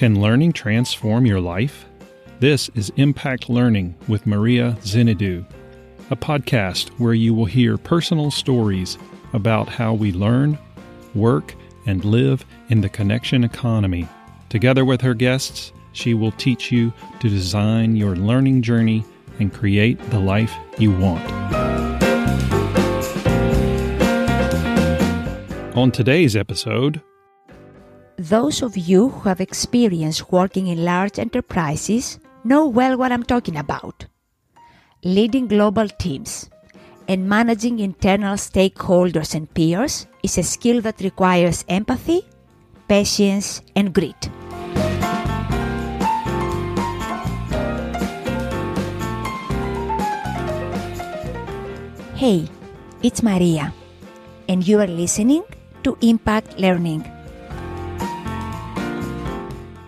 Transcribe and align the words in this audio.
Can 0.00 0.18
learning 0.18 0.54
transform 0.54 1.26
your 1.26 1.40
life? 1.40 1.84
This 2.38 2.70
is 2.74 2.90
Impact 2.96 3.50
Learning 3.50 3.94
with 4.08 4.26
Maria 4.26 4.74
Zinidou, 4.80 5.44
a 6.10 6.16
podcast 6.16 6.88
where 6.98 7.12
you 7.12 7.34
will 7.34 7.44
hear 7.44 7.76
personal 7.76 8.30
stories 8.30 8.96
about 9.34 9.68
how 9.68 9.92
we 9.92 10.10
learn, 10.10 10.58
work, 11.14 11.54
and 11.84 12.02
live 12.02 12.46
in 12.70 12.80
the 12.80 12.88
connection 12.88 13.44
economy. 13.44 14.08
Together 14.48 14.86
with 14.86 15.02
her 15.02 15.12
guests, 15.12 15.70
she 15.92 16.14
will 16.14 16.32
teach 16.32 16.72
you 16.72 16.94
to 17.18 17.28
design 17.28 17.94
your 17.94 18.16
learning 18.16 18.62
journey 18.62 19.04
and 19.38 19.52
create 19.52 20.00
the 20.08 20.18
life 20.18 20.54
you 20.78 20.92
want. 20.92 21.30
On 25.76 25.90
today's 25.90 26.36
episode, 26.36 27.02
Those 28.20 28.60
of 28.60 28.76
you 28.76 29.08
who 29.08 29.30
have 29.30 29.40
experience 29.40 30.28
working 30.30 30.66
in 30.66 30.84
large 30.84 31.18
enterprises 31.18 32.18
know 32.44 32.68
well 32.68 32.98
what 32.98 33.12
I'm 33.12 33.22
talking 33.22 33.56
about. 33.56 34.04
Leading 35.02 35.48
global 35.48 35.88
teams 35.88 36.50
and 37.08 37.26
managing 37.26 37.78
internal 37.78 38.34
stakeholders 38.36 39.34
and 39.34 39.48
peers 39.54 40.06
is 40.22 40.36
a 40.36 40.42
skill 40.42 40.82
that 40.82 41.00
requires 41.00 41.64
empathy, 41.66 42.28
patience, 42.88 43.62
and 43.74 43.94
grit. 43.94 44.28
Hey, 52.16 52.44
it's 53.02 53.22
Maria, 53.22 53.72
and 54.46 54.68
you 54.68 54.78
are 54.78 54.86
listening 54.86 55.42
to 55.84 55.96
Impact 56.02 56.58
Learning. 56.58 57.02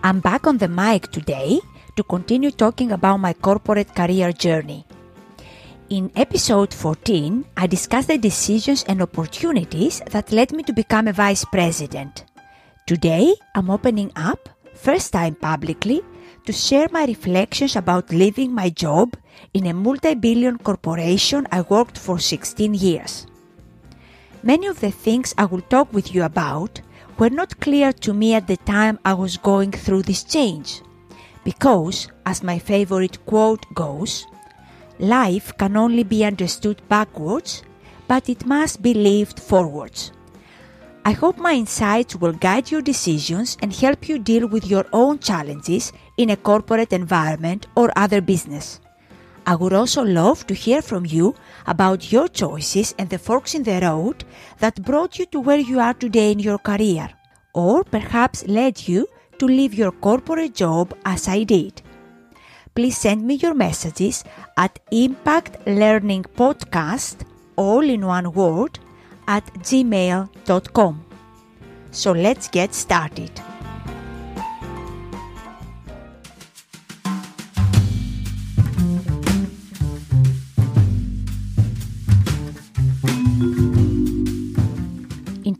I'm 0.05 0.19
back 0.19 0.47
on 0.47 0.57
the 0.57 0.67
mic 0.67 1.13
today 1.13 1.61
to 1.95 2.03
continue 2.03 2.51
talking 2.51 2.91
about 2.91 3.21
my 3.23 3.31
corporate 3.31 3.95
career 3.95 4.33
journey. 4.33 4.85
In 5.89 6.11
episode 6.17 6.73
14, 6.73 7.45
I 7.55 7.67
discussed 7.67 8.09
the 8.09 8.17
decisions 8.17 8.83
and 8.83 9.01
opportunities 9.01 10.01
that 10.11 10.33
led 10.33 10.51
me 10.51 10.63
to 10.63 10.73
become 10.73 11.07
a 11.07 11.13
vice 11.13 11.45
president. 11.45 12.25
Today, 12.85 13.33
I'm 13.55 13.69
opening 13.69 14.11
up, 14.17 14.49
first 14.73 15.13
time 15.13 15.35
publicly, 15.35 16.01
to 16.47 16.51
share 16.51 16.89
my 16.91 17.05
reflections 17.05 17.77
about 17.77 18.11
leaving 18.11 18.53
my 18.53 18.71
job 18.71 19.15
in 19.53 19.67
a 19.67 19.73
multi 19.73 20.15
billion 20.15 20.57
corporation 20.57 21.47
I 21.49 21.61
worked 21.61 21.97
for 21.97 22.19
16 22.19 22.73
years. 22.73 23.25
Many 24.43 24.67
of 24.67 24.81
the 24.81 24.91
things 24.91 25.33
I 25.37 25.45
will 25.45 25.61
talk 25.61 25.93
with 25.93 26.13
you 26.13 26.23
about 26.23 26.81
were 27.19 27.29
not 27.29 27.59
clear 27.59 27.91
to 27.93 28.13
me 28.13 28.33
at 28.33 28.47
the 28.47 28.57
time 28.57 28.99
I 29.05 29.13
was 29.13 29.37
going 29.37 29.71
through 29.71 30.03
this 30.03 30.23
change. 30.23 30.81
Because, 31.43 32.07
as 32.25 32.43
my 32.43 32.59
favorite 32.59 33.25
quote 33.25 33.65
goes, 33.73 34.25
life 34.99 35.55
can 35.57 35.75
only 35.77 36.03
be 36.03 36.23
understood 36.23 36.81
backwards, 36.89 37.63
but 38.07 38.29
it 38.29 38.45
must 38.45 38.81
be 38.81 38.93
lived 38.93 39.39
forwards. 39.39 40.11
I 41.05 41.11
hope 41.11 41.37
my 41.37 41.53
insights 41.53 42.15
will 42.15 42.31
guide 42.31 42.71
your 42.71 42.81
decisions 42.81 43.57
and 43.61 43.73
help 43.73 44.07
you 44.07 44.19
deal 44.19 44.47
with 44.47 44.65
your 44.65 44.85
own 44.93 45.19
challenges 45.19 45.91
in 46.15 46.29
a 46.29 46.37
corporate 46.37 46.93
environment 46.93 47.67
or 47.75 47.91
other 47.97 48.21
business. 48.21 48.79
I 49.45 49.55
would 49.55 49.73
also 49.73 50.03
love 50.03 50.47
to 50.47 50.53
hear 50.53 50.81
from 50.81 51.05
you 51.05 51.35
about 51.67 52.11
your 52.11 52.27
choices 52.27 52.95
and 52.97 53.09
the 53.09 53.19
forks 53.19 53.55
in 53.55 53.63
the 53.63 53.79
road 53.81 54.23
that 54.59 54.83
brought 54.83 55.19
you 55.19 55.25
to 55.27 55.39
where 55.39 55.59
you 55.59 55.79
are 55.79 55.93
today 55.93 56.31
in 56.31 56.39
your 56.39 56.57
career, 56.57 57.09
or 57.53 57.83
perhaps 57.83 58.47
led 58.47 58.87
you 58.87 59.07
to 59.39 59.45
leave 59.45 59.73
your 59.73 59.91
corporate 59.91 60.55
job 60.55 60.93
as 61.05 61.27
I 61.27 61.43
did. 61.43 61.81
Please 62.73 62.97
send 62.97 63.23
me 63.25 63.35
your 63.35 63.53
messages 63.53 64.23
at 64.57 64.79
Impact 64.91 65.67
Learning 65.67 66.23
Podcast, 66.23 67.25
all 67.55 67.81
in 67.81 68.05
one 68.05 68.31
word, 68.31 68.79
at 69.27 69.45
gmail.com. 69.55 71.05
So 71.91 72.11
let's 72.11 72.47
get 72.47 72.73
started. 72.73 73.52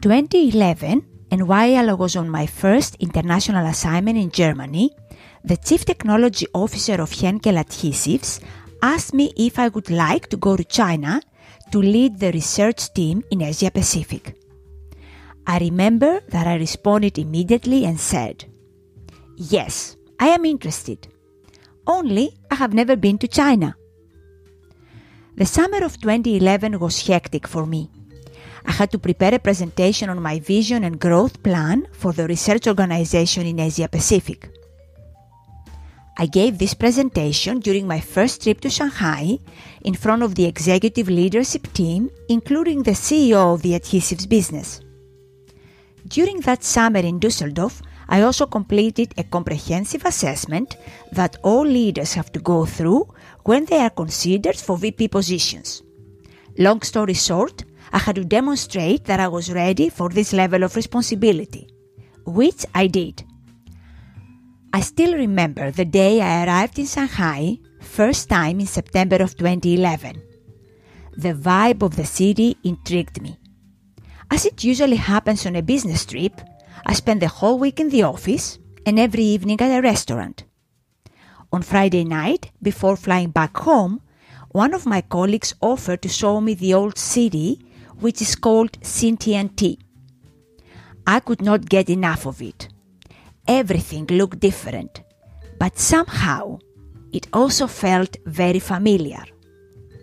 2011, 0.04 1.02
and 1.32 1.48
while 1.48 1.90
I 1.90 1.94
was 1.94 2.18
on 2.18 2.28
my 2.28 2.46
first 2.46 2.98
international 3.00 3.66
assignment 3.66 4.18
in 4.18 4.32
Germany, 4.32 4.92
the 5.46 5.56
Chief 5.56 5.86
Technology 5.86 6.46
Officer 6.54 7.02
of 7.02 7.14
Henkel 7.14 7.56
Adhesives 7.56 8.42
asked 8.82 9.14
me 9.14 9.32
if 9.38 9.58
I 9.58 9.70
would 9.70 9.90
like 9.90 10.28
to 10.28 10.36
go 10.36 10.58
to 10.58 10.64
China 10.66 11.22
to 11.72 11.82
lead 11.82 12.20
the 12.20 12.34
research 12.34 12.94
team 12.94 13.24
in 13.32 13.44
Asia 13.44 13.72
Pacific. 13.72 14.36
I 15.48 15.60
remember 15.60 16.20
that 16.28 16.48
I 16.48 16.56
responded 16.56 17.18
immediately 17.18 17.86
and 17.86 17.98
said, 17.98 18.44
Yes, 19.38 19.96
I 20.20 20.28
am 20.28 20.44
interested. 20.44 21.08
Only 21.88 22.38
I 22.52 22.56
have 22.56 22.74
never 22.74 22.98
been 22.98 23.18
to 23.20 23.30
China. 23.30 23.78
The 25.38 25.46
summer 25.46 25.82
of 25.86 26.02
2011 26.02 26.78
was 26.78 27.08
hectic 27.08 27.48
for 27.48 27.66
me. 27.66 27.90
I 28.66 28.72
had 28.72 28.92
to 28.92 29.00
prepare 29.00 29.36
a 29.36 29.40
presentation 29.40 30.10
on 30.10 30.22
my 30.22 30.40
vision 30.40 30.84
and 30.84 31.00
growth 31.00 31.44
plan 31.44 31.88
for 31.92 32.14
the 32.14 32.28
research 32.28 32.68
organization 32.68 33.46
in 33.46 33.60
Asia 33.60 33.88
Pacific. 33.88 34.50
I 36.18 36.28
gave 36.28 36.60
this 36.60 36.76
presentation 36.76 37.60
during 37.60 37.88
my 37.88 38.00
first 38.00 38.44
trip 38.44 38.62
to 38.62 38.70
Shanghai 38.70 39.40
in 39.84 39.96
front 39.96 40.22
of 40.22 40.36
the 40.36 40.46
executive 40.46 41.10
leadership 41.10 41.72
team, 41.74 42.12
including 42.30 42.84
the 42.84 42.92
CEO 42.92 43.54
of 43.54 43.64
the 43.64 43.74
adhesives 43.74 44.30
business. 44.30 44.80
During 46.08 46.42
that 46.42 46.64
summer 46.64 47.00
in 47.00 47.20
Dusseldorf, 47.20 47.82
I 48.08 48.22
also 48.22 48.46
completed 48.46 49.14
a 49.18 49.24
comprehensive 49.24 50.06
assessment 50.06 50.78
that 51.12 51.38
all 51.42 51.66
leaders 51.66 52.14
have 52.14 52.32
to 52.34 52.40
go 52.40 52.66
through 52.66 53.08
when 53.44 53.66
they 53.66 53.80
are 53.80 53.90
considered 53.90 54.56
for 54.56 54.78
VP 54.78 55.08
positions. 55.08 55.82
Long 56.60 56.82
story 56.82 57.16
short, 57.16 57.64
I 57.94 58.00
had 58.00 58.16
to 58.16 58.26
demonstrate 58.26 59.06
that 59.06 59.20
I 59.20 59.28
was 59.28 59.54
ready 59.54 59.90
for 59.90 60.10
this 60.10 60.34
level 60.34 60.64
of 60.64 60.76
responsibility, 60.76 61.70
which 62.26 62.66
I 62.74 62.88
did. 62.88 63.24
I 64.74 64.82
still 64.82 65.14
remember 65.14 65.70
the 65.70 65.86
day 65.86 66.20
I 66.20 66.46
arrived 66.46 66.80
in 66.80 66.88
Shanghai, 66.88 67.60
first 67.80 68.30
time 68.30 68.60
in 68.60 68.66
September 68.66 69.18
of 69.18 69.38
2011. 69.38 70.20
The 71.16 71.34
vibe 71.36 71.84
of 71.84 71.96
the 71.96 72.06
city 72.06 72.58
intrigued 72.64 73.22
me. 73.22 73.38
As 74.32 74.48
it 74.48 74.64
usually 74.64 74.96
happens 74.96 75.46
on 75.46 75.56
a 75.56 75.62
business 75.62 76.04
trip, 76.08 76.42
I 76.88 76.94
spent 76.94 77.20
the 77.20 77.28
whole 77.28 77.60
week 77.60 77.80
in 77.80 77.90
the 77.90 78.02
office 78.02 78.58
and 78.88 79.00
every 79.00 79.24
evening 79.24 79.62
at 79.62 79.78
a 79.78 79.82
restaurant. 79.84 80.46
On 81.52 81.62
Friday 81.62 82.04
night, 82.04 82.50
before 82.60 82.96
flying 82.98 83.30
back 83.30 83.56
home, 83.58 84.02
one 84.50 84.74
of 84.74 84.88
my 84.88 85.02
colleagues 85.02 85.54
offered 85.62 86.02
to 86.02 86.10
show 86.10 86.42
me 86.42 86.56
the 86.56 86.74
old 86.74 86.98
city, 86.98 87.60
which 88.04 88.22
is 88.22 88.36
called 88.36 88.74
Xintiandi. 88.82 89.78
I 91.08 91.20
could 91.22 91.42
not 91.42 91.70
get 91.70 91.90
enough 91.90 92.26
of 92.26 92.42
it. 92.42 92.68
Everything 93.48 94.06
looked 94.08 94.40
different, 94.40 95.02
but 95.58 95.80
somehow 95.80 96.60
it 97.14 97.28
also 97.32 97.66
felt 97.68 98.18
very 98.26 98.60
familiar. 98.60 99.24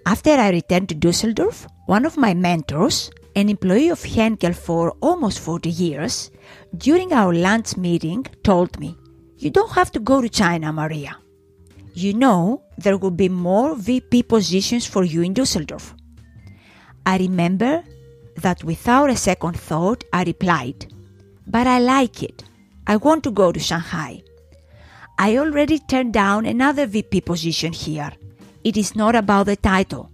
After 0.06 0.30
I 0.30 0.50
returned 0.50 0.88
to 0.88 0.94
Dusseldorf, 0.94 1.66
one 1.86 2.06
of 2.06 2.16
my 2.16 2.32
mentors, 2.34 3.10
an 3.36 3.48
employee 3.48 3.90
of 3.90 4.02
Henkel 4.02 4.54
for 4.54 4.92
almost 5.00 5.40
40 5.40 5.68
years, 5.68 6.30
during 6.76 7.12
our 7.12 7.34
lunch 7.34 7.76
meeting 7.76 8.26
told 8.42 8.78
me, 8.80 8.96
You 9.36 9.50
don't 9.50 9.72
have 9.72 9.90
to 9.92 10.00
go 10.00 10.20
to 10.20 10.28
China, 10.28 10.72
Maria. 10.72 11.16
You 11.94 12.14
know 12.14 12.62
there 12.78 12.96
will 12.96 13.10
be 13.10 13.28
more 13.28 13.74
VP 13.74 14.22
positions 14.24 14.86
for 14.86 15.04
you 15.04 15.22
in 15.22 15.34
Dusseldorf. 15.34 15.94
I 17.06 17.16
remember 17.18 17.82
that 18.42 18.64
without 18.64 19.10
a 19.10 19.16
second 19.16 19.58
thought, 19.58 20.04
I 20.12 20.24
replied, 20.24 20.92
But 21.46 21.66
I 21.66 21.78
like 21.78 22.22
it. 22.22 22.44
I 22.86 22.96
want 22.96 23.24
to 23.24 23.30
go 23.30 23.52
to 23.52 23.60
Shanghai. 23.60 24.22
I 25.18 25.36
already 25.36 25.78
turned 25.78 26.12
down 26.12 26.46
another 26.46 26.86
VP 26.86 27.20
position 27.22 27.72
here. 27.72 28.12
It 28.64 28.76
is 28.76 28.96
not 28.96 29.14
about 29.14 29.46
the 29.46 29.56
title. 29.56 30.10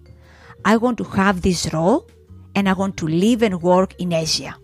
I 0.64 0.76
want 0.76 0.98
to 0.98 1.04
have 1.04 1.42
this 1.42 1.72
role 1.72 2.06
and 2.54 2.68
I 2.68 2.72
want 2.72 2.96
to 2.98 3.06
live 3.06 3.42
and 3.42 3.62
work 3.62 3.94
in 3.98 4.12
Asia. 4.12 4.56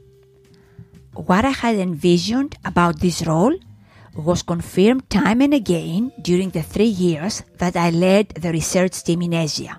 What 1.14 1.44
I 1.44 1.50
had 1.50 1.76
envisioned 1.76 2.56
about 2.64 3.00
this 3.00 3.26
role 3.26 3.54
was 4.16 4.42
confirmed 4.42 5.08
time 5.08 5.40
and 5.42 5.54
again 5.54 6.12
during 6.20 6.50
the 6.50 6.62
three 6.62 6.94
years 7.06 7.42
that 7.58 7.76
I 7.76 7.90
led 7.90 8.30
the 8.30 8.50
research 8.50 9.02
team 9.04 9.22
in 9.22 9.34
Asia. 9.34 9.78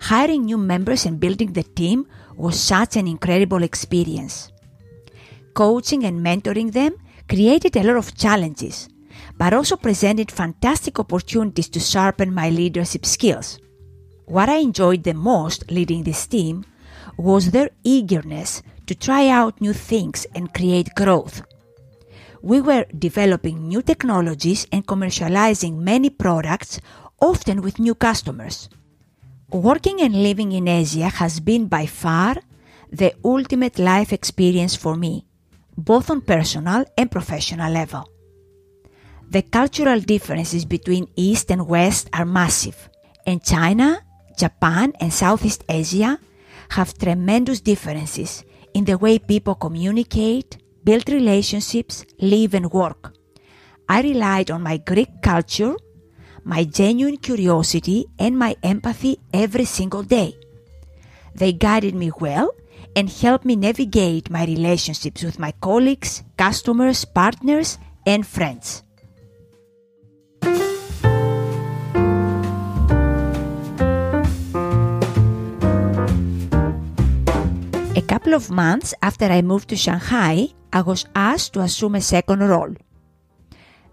Hiring 0.00 0.46
new 0.46 0.56
members 0.56 1.04
and 1.04 1.20
building 1.20 1.52
the 1.52 1.62
team 1.62 2.06
was 2.40 2.58
such 2.58 2.96
an 2.96 3.06
incredible 3.06 3.62
experience. 3.62 4.50
Coaching 5.52 6.04
and 6.04 6.24
mentoring 6.24 6.72
them 6.72 6.96
created 7.28 7.76
a 7.76 7.82
lot 7.82 7.96
of 7.96 8.16
challenges, 8.16 8.88
but 9.36 9.52
also 9.52 9.76
presented 9.76 10.32
fantastic 10.32 10.98
opportunities 10.98 11.68
to 11.68 11.78
sharpen 11.80 12.32
my 12.32 12.48
leadership 12.48 13.04
skills. 13.04 13.58
What 14.24 14.48
I 14.48 14.56
enjoyed 14.56 15.02
the 15.02 15.12
most 15.14 15.70
leading 15.70 16.02
this 16.02 16.26
team 16.26 16.64
was 17.18 17.50
their 17.50 17.70
eagerness 17.84 18.62
to 18.86 18.94
try 18.94 19.28
out 19.28 19.60
new 19.60 19.74
things 19.74 20.26
and 20.34 20.54
create 20.54 20.94
growth. 20.96 21.42
We 22.42 22.62
were 22.62 22.86
developing 22.98 23.68
new 23.68 23.82
technologies 23.82 24.66
and 24.72 24.86
commercializing 24.86 25.76
many 25.76 26.08
products, 26.08 26.80
often 27.20 27.60
with 27.60 27.78
new 27.78 27.94
customers. 27.94 28.70
Working 29.52 30.00
and 30.00 30.22
living 30.22 30.52
in 30.52 30.68
Asia 30.68 31.08
has 31.08 31.40
been 31.40 31.66
by 31.66 31.84
far 31.84 32.36
the 32.92 33.12
ultimate 33.24 33.80
life 33.80 34.12
experience 34.12 34.76
for 34.76 34.94
me, 34.94 35.26
both 35.76 36.08
on 36.08 36.20
personal 36.20 36.84
and 36.96 37.10
professional 37.10 37.72
level. 37.72 38.08
The 39.28 39.42
cultural 39.42 39.98
differences 39.98 40.64
between 40.64 41.08
East 41.16 41.50
and 41.50 41.66
West 41.66 42.08
are 42.12 42.24
massive, 42.24 42.88
and 43.26 43.42
China, 43.42 44.04
Japan, 44.38 44.92
and 45.00 45.12
Southeast 45.12 45.64
Asia 45.68 46.20
have 46.68 46.96
tremendous 46.96 47.60
differences 47.60 48.44
in 48.72 48.84
the 48.84 48.98
way 48.98 49.18
people 49.18 49.56
communicate, 49.56 50.58
build 50.84 51.08
relationships, 51.08 52.04
live, 52.20 52.54
and 52.54 52.70
work. 52.70 53.16
I 53.88 54.02
relied 54.02 54.52
on 54.52 54.62
my 54.62 54.76
Greek 54.76 55.10
culture, 55.22 55.74
my 56.44 56.64
genuine 56.64 57.16
curiosity, 57.16 58.06
and 58.18 58.38
my 58.38 58.56
empathy 58.62 59.18
every 59.32 59.64
single 59.64 60.02
day. 60.02 60.36
They 61.34 61.52
guided 61.52 61.94
me 61.94 62.10
well 62.18 62.50
and 62.96 63.08
helped 63.08 63.44
me 63.44 63.56
navigate 63.56 64.30
my 64.30 64.44
relationships 64.44 65.22
with 65.22 65.38
my 65.38 65.52
colleagues, 65.60 66.22
customers, 66.36 67.04
partners, 67.04 67.78
and 68.06 68.26
friends. 68.26 68.82
A 77.96 78.02
couple 78.08 78.34
of 78.34 78.50
months 78.50 78.94
after 79.02 79.26
I 79.26 79.42
moved 79.42 79.68
to 79.68 79.76
Shanghai, 79.76 80.48
I 80.72 80.82
was 80.82 81.04
asked 81.14 81.52
to 81.54 81.60
assume 81.60 81.94
a 81.94 82.00
second 82.00 82.40
role. 82.40 82.74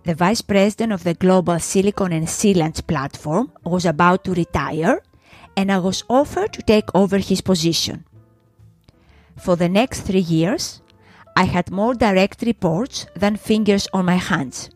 The 0.07 0.15
vice 0.15 0.42
president 0.42 0.94
of 0.94 1.04
the 1.04 1.15
global 1.15 1.59
silicon 1.59 2.13
and 2.13 2.27
sealants 2.27 2.80
platform 2.80 3.51
was 3.65 3.86
about 3.86 4.24
to 4.24 4.33
retire, 4.33 5.01
and 5.57 5.69
I 5.69 5.80
was 5.80 6.06
offered 6.07 6.54
to 6.54 6.62
take 6.62 6.95
over 6.95 7.18
his 7.18 7.42
position. 7.42 8.06
For 9.36 9.57
the 9.57 9.68
next 9.68 10.04
three 10.04 10.21
years, 10.21 10.81
I 11.36 11.44
had 11.44 11.71
more 11.71 11.94
direct 11.94 12.42
reports 12.44 13.06
than 13.18 13.36
fingers 13.36 13.89
on 13.92 14.06
my 14.06 14.15
hands. 14.15 14.69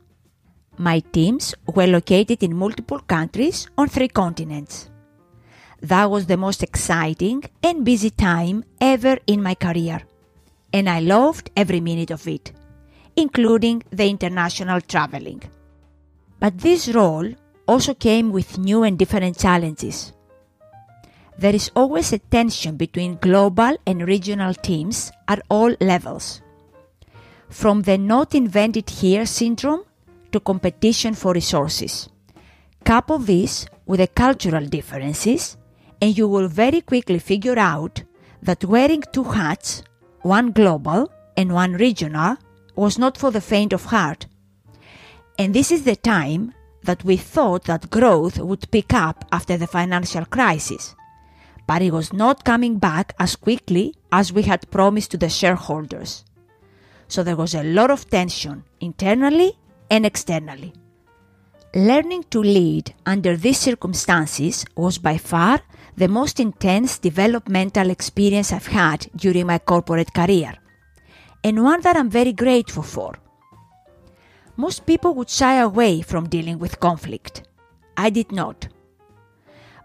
My 0.77 0.99
teams 0.99 1.55
were 1.65 1.87
located 1.87 2.43
in 2.43 2.53
multiple 2.53 2.99
countries 2.99 3.69
on 3.77 3.87
three 3.87 4.09
continents. 4.09 4.89
That 5.79 6.11
was 6.11 6.25
the 6.25 6.35
most 6.35 6.61
exciting 6.61 7.45
and 7.63 7.85
busy 7.85 8.09
time 8.09 8.65
ever 8.81 9.17
in 9.27 9.41
my 9.41 9.55
career, 9.55 10.01
and 10.73 10.89
I 10.89 10.99
loved 10.99 11.51
every 11.55 11.79
minute 11.79 12.11
of 12.11 12.27
it, 12.27 12.51
including 13.15 13.83
the 13.91 14.07
international 14.07 14.81
traveling. 14.81 15.41
But 16.39 16.57
this 16.59 16.89
role 16.89 17.29
also 17.67 17.93
came 17.93 18.31
with 18.31 18.57
new 18.57 18.83
and 18.83 18.97
different 18.97 19.37
challenges 19.37 20.13
there 21.41 21.55
is 21.55 21.71
always 21.75 22.13
a 22.13 22.19
tension 22.19 22.77
between 22.77 23.15
global 23.15 23.75
and 23.87 24.07
regional 24.07 24.53
teams 24.53 25.11
at 25.27 25.41
all 25.49 25.75
levels. 25.81 26.39
From 27.49 27.81
the 27.81 27.97
not 27.97 28.35
invented 28.35 28.89
here 28.89 29.25
syndrome 29.25 29.83
to 30.31 30.39
competition 30.39 31.15
for 31.15 31.33
resources. 31.33 32.09
Couple 32.83 33.17
this 33.17 33.65
with 33.87 33.99
the 33.99 34.07
cultural 34.07 34.65
differences, 34.65 35.57
and 35.99 36.15
you 36.15 36.27
will 36.27 36.47
very 36.47 36.81
quickly 36.81 37.17
figure 37.17 37.57
out 37.57 38.03
that 38.43 38.63
wearing 38.63 39.03
two 39.11 39.23
hats, 39.23 39.83
one 40.21 40.51
global 40.51 41.11
and 41.35 41.51
one 41.53 41.73
regional, 41.73 42.37
was 42.75 42.97
not 42.97 43.17
for 43.17 43.31
the 43.31 43.41
faint 43.41 43.73
of 43.73 43.85
heart. 43.85 44.27
And 45.37 45.53
this 45.53 45.71
is 45.71 45.83
the 45.83 45.95
time 45.95 46.53
that 46.83 47.03
we 47.03 47.17
thought 47.17 47.65
that 47.65 47.89
growth 47.89 48.37
would 48.37 48.71
pick 48.71 48.93
up 48.93 49.25
after 49.31 49.57
the 49.57 49.67
financial 49.67 50.25
crisis 50.25 50.95
but 51.71 51.81
it 51.81 51.93
was 51.93 52.11
not 52.11 52.43
coming 52.43 52.77
back 52.77 53.13
as 53.17 53.37
quickly 53.37 53.95
as 54.11 54.33
we 54.33 54.41
had 54.43 54.69
promised 54.71 55.11
to 55.11 55.17
the 55.17 55.29
shareholders. 55.29 56.25
So 57.07 57.23
there 57.23 57.37
was 57.37 57.55
a 57.55 57.63
lot 57.63 57.89
of 57.89 58.09
tension 58.09 58.65
internally 58.81 59.57
and 59.89 60.05
externally. 60.05 60.73
Learning 61.73 62.23
to 62.31 62.41
lead 62.41 62.93
under 63.05 63.37
these 63.37 63.59
circumstances 63.59 64.65
was 64.75 64.97
by 64.97 65.17
far 65.17 65.61
the 65.95 66.09
most 66.09 66.41
intense 66.41 66.99
developmental 66.99 67.89
experience 67.89 68.51
I've 68.51 68.67
had 68.67 69.09
during 69.15 69.47
my 69.47 69.59
corporate 69.59 70.13
career, 70.13 70.53
and 71.43 71.63
one 71.63 71.81
that 71.81 71.97
I'm 71.97 72.09
very 72.09 72.33
grateful 72.33 72.83
for. 72.83 73.15
Most 74.57 74.85
people 74.85 75.13
would 75.15 75.29
shy 75.29 75.55
away 75.55 76.01
from 76.01 76.29
dealing 76.29 76.59
with 76.59 76.79
conflict. 76.79 77.43
I 77.97 78.09
did 78.09 78.31
not. 78.31 78.67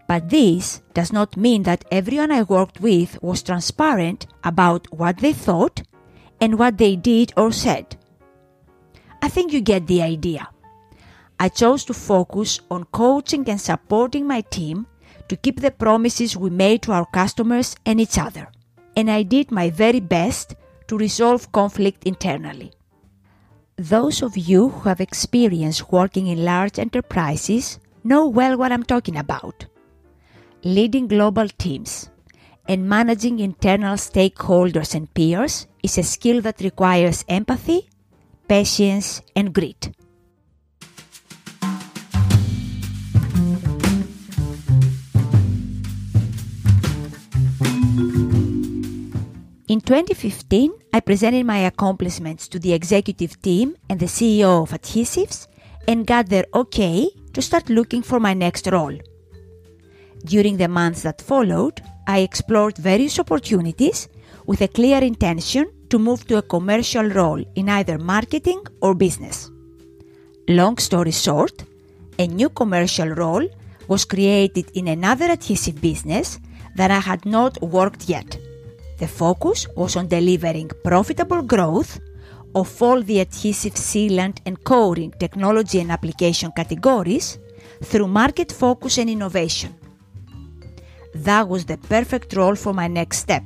But 0.07 0.29
this 0.29 0.81
does 0.93 1.11
not 1.11 1.35
mean 1.35 1.63
that 1.63 1.85
everyone 1.91 2.31
I 2.31 2.43
worked 2.43 2.79
with 2.79 3.21
was 3.21 3.43
transparent 3.43 4.27
about 4.43 4.87
what 4.91 5.17
they 5.17 5.33
thought 5.33 5.81
and 6.39 6.57
what 6.57 6.77
they 6.77 6.95
did 6.95 7.33
or 7.35 7.51
said. 7.51 7.97
I 9.21 9.29
think 9.29 9.51
you 9.51 9.61
get 9.61 9.87
the 9.87 10.01
idea. 10.01 10.47
I 11.39 11.49
chose 11.49 11.83
to 11.85 11.93
focus 11.93 12.59
on 12.71 12.85
coaching 12.85 13.47
and 13.49 13.59
supporting 13.59 14.25
my 14.25 14.41
team 14.41 14.87
to 15.27 15.35
keep 15.35 15.59
the 15.59 15.71
promises 15.71 16.37
we 16.37 16.49
made 16.49 16.81
to 16.83 16.93
our 16.93 17.05
customers 17.05 17.75
and 17.85 17.99
each 17.99 18.17
other. 18.17 18.49
And 18.95 19.11
I 19.11 19.23
did 19.23 19.51
my 19.51 19.69
very 19.69 19.99
best 19.99 20.55
to 20.87 20.97
resolve 20.97 21.51
conflict 21.51 22.03
internally. 22.05 22.71
Those 23.77 24.21
of 24.21 24.37
you 24.37 24.69
who 24.69 24.89
have 24.89 25.01
experience 25.01 25.89
working 25.91 26.27
in 26.27 26.43
large 26.43 26.79
enterprises 26.79 27.79
know 28.03 28.27
well 28.27 28.57
what 28.57 28.71
I'm 28.71 28.83
talking 28.83 29.17
about 29.17 29.65
leading 30.63 31.07
global 31.07 31.47
teams, 31.47 32.09
and 32.67 32.89
managing 32.89 33.39
internal 33.39 33.95
stakeholders 33.95 34.93
and 34.95 35.13
peers 35.13 35.67
is 35.83 35.97
a 35.97 36.03
skill 36.03 36.41
that 36.41 36.59
requires 36.61 37.23
empathy, 37.29 37.87
patience, 38.47 39.21
and 39.35 39.53
grit. 39.53 39.95
In 49.77 49.81
2015, 49.81 50.71
I 50.91 51.01
presented 51.01 51.45
my 51.45 51.59
accomplishments 51.59 52.47
to 52.47 52.57
the 52.57 52.73
executive 52.73 53.39
team 53.43 53.75
and 53.87 53.99
the 53.99 54.07
CEO 54.07 54.63
of 54.63 54.71
Adhesives 54.71 55.45
and 55.87 56.07
got 56.07 56.29
their 56.29 56.45
okay 56.51 57.07
to 57.33 57.43
start 57.43 57.69
looking 57.69 58.01
for 58.01 58.19
my 58.19 58.33
next 58.33 58.65
role. 58.71 58.97
During 60.25 60.57
the 60.57 60.67
months 60.67 61.03
that 61.03 61.21
followed, 61.21 61.79
I 62.07 62.21
explored 62.21 62.79
various 62.79 63.19
opportunities 63.19 64.09
with 64.47 64.61
a 64.61 64.67
clear 64.67 64.97
intention 64.97 65.71
to 65.91 65.99
move 65.99 66.25
to 66.25 66.39
a 66.39 66.49
commercial 66.55 67.07
role 67.09 67.43
in 67.53 67.69
either 67.69 67.99
marketing 67.99 68.63
or 68.81 68.95
business. 68.95 69.51
Long 70.47 70.79
story 70.79 71.11
short, 71.11 71.65
a 72.17 72.25
new 72.25 72.49
commercial 72.49 73.09
role 73.09 73.47
was 73.87 74.05
created 74.05 74.71
in 74.73 74.87
another 74.87 75.25
adhesive 75.25 75.79
business 75.79 76.39
that 76.75 76.89
I 76.89 76.99
had 76.99 77.27
not 77.27 77.61
worked 77.61 78.09
yet. 78.09 78.39
The 78.97 79.07
focus 79.07 79.67
was 79.75 79.95
on 79.95 80.07
delivering 80.07 80.71
profitable 80.83 81.41
growth 81.41 81.99
of 82.55 82.81
all 82.81 83.01
the 83.01 83.19
adhesive 83.19 83.73
sealant 83.73 84.39
and 84.45 84.63
coating 84.63 85.11
technology 85.19 85.79
and 85.79 85.91
application 85.91 86.51
categories 86.55 87.37
through 87.83 88.07
market 88.07 88.51
focus 88.51 88.97
and 88.97 89.09
innovation 89.09 89.75
that 91.23 91.47
was 91.47 91.65
the 91.65 91.77
perfect 91.77 92.35
role 92.35 92.55
for 92.55 92.73
my 92.73 92.87
next 92.87 93.19
step. 93.19 93.43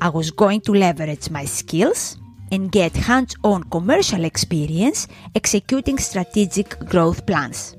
I 0.00 0.08
was 0.08 0.30
going 0.30 0.60
to 0.62 0.72
leverage 0.72 1.30
my 1.30 1.44
skills 1.44 2.16
and 2.50 2.72
get 2.72 2.96
hands 2.96 3.36
on 3.44 3.64
commercial 3.64 4.24
experience 4.24 5.06
executing 5.34 5.98
strategic 5.98 6.78
growth 6.86 7.26
plans. 7.26 7.76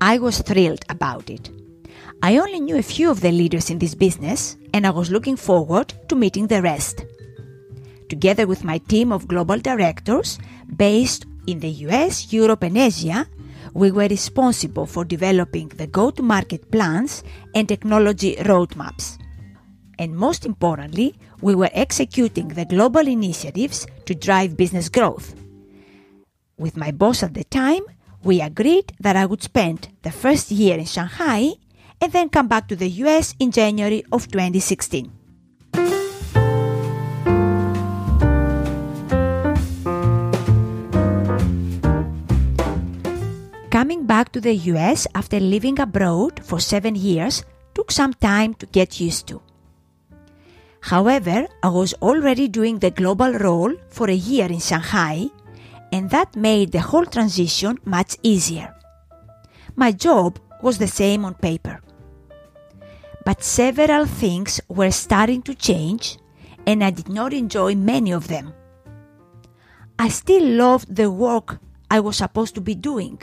I 0.00 0.18
was 0.18 0.40
thrilled 0.40 0.84
about 0.88 1.28
it. 1.30 1.50
I 2.24 2.38
only 2.38 2.60
knew 2.60 2.78
a 2.78 2.82
few 2.82 3.10
of 3.10 3.20
the 3.20 3.32
leaders 3.32 3.68
in 3.68 3.80
this 3.80 3.96
business, 3.96 4.56
and 4.72 4.86
I 4.86 4.90
was 4.90 5.10
looking 5.10 5.34
forward 5.34 5.92
to 6.06 6.14
meeting 6.14 6.46
the 6.46 6.62
rest. 6.62 7.04
Together 8.08 8.46
with 8.46 8.62
my 8.62 8.78
team 8.78 9.10
of 9.10 9.26
global 9.26 9.58
directors 9.58 10.38
based 10.76 11.26
in 11.48 11.58
the 11.58 11.70
US, 11.88 12.32
Europe, 12.32 12.62
and 12.62 12.78
Asia, 12.78 13.26
we 13.74 13.90
were 13.90 14.06
responsible 14.06 14.86
for 14.86 15.04
developing 15.04 15.68
the 15.70 15.88
go 15.88 16.12
to 16.12 16.22
market 16.22 16.70
plans 16.70 17.24
and 17.56 17.66
technology 17.66 18.36
roadmaps. 18.36 19.18
And 19.98 20.16
most 20.16 20.46
importantly, 20.46 21.16
we 21.40 21.56
were 21.56 21.70
executing 21.72 22.48
the 22.48 22.66
global 22.66 23.08
initiatives 23.08 23.84
to 24.06 24.14
drive 24.14 24.56
business 24.56 24.88
growth. 24.88 25.34
With 26.56 26.76
my 26.76 26.92
boss 26.92 27.24
at 27.24 27.34
the 27.34 27.44
time, 27.44 27.82
we 28.22 28.40
agreed 28.40 28.92
that 29.00 29.16
I 29.16 29.26
would 29.26 29.42
spend 29.42 29.88
the 30.02 30.12
first 30.12 30.52
year 30.52 30.78
in 30.78 30.84
Shanghai 30.84 31.54
and 32.02 32.10
then 32.12 32.28
come 32.28 32.48
back 32.48 32.66
to 32.66 32.74
the 32.74 32.90
US 33.06 33.34
in 33.38 33.52
January 33.52 34.04
of 34.10 34.26
2016. 34.26 35.10
Coming 43.70 44.04
back 44.04 44.32
to 44.32 44.40
the 44.40 44.54
US 44.74 45.06
after 45.14 45.38
living 45.38 45.78
abroad 45.78 46.44
for 46.44 46.58
seven 46.58 46.96
years 46.96 47.44
took 47.72 47.92
some 47.92 48.12
time 48.14 48.54
to 48.54 48.66
get 48.66 49.00
used 49.00 49.28
to. 49.28 49.40
However, 50.80 51.46
I 51.62 51.68
was 51.68 51.94
already 52.02 52.48
doing 52.48 52.80
the 52.80 52.90
global 52.90 53.32
role 53.32 53.72
for 53.88 54.10
a 54.10 54.14
year 54.14 54.46
in 54.46 54.58
Shanghai, 54.58 55.30
and 55.92 56.10
that 56.10 56.34
made 56.34 56.72
the 56.72 56.80
whole 56.80 57.06
transition 57.06 57.78
much 57.84 58.16
easier. 58.24 58.74
My 59.76 59.92
job 59.92 60.40
was 60.60 60.78
the 60.78 60.88
same 60.88 61.24
on 61.24 61.34
paper. 61.34 61.80
But 63.24 63.44
several 63.44 64.06
things 64.06 64.60
were 64.68 64.90
starting 64.90 65.42
to 65.42 65.54
change, 65.54 66.18
and 66.66 66.82
I 66.82 66.90
did 66.90 67.08
not 67.08 67.32
enjoy 67.32 67.74
many 67.74 68.12
of 68.12 68.28
them. 68.28 68.52
I 69.98 70.08
still 70.08 70.44
loved 70.44 70.96
the 70.96 71.10
work 71.10 71.60
I 71.90 72.00
was 72.00 72.16
supposed 72.16 72.54
to 72.56 72.60
be 72.60 72.74
doing. 72.74 73.20